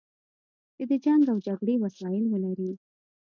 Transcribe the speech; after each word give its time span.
چې 0.75 0.83
د 0.89 0.91
جنګ 1.05 1.21
او 1.31 1.37
جګړې 1.47 1.75
وسایل 1.83 2.25
ولري. 2.29 2.71